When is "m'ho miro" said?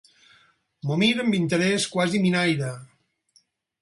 0.87-1.25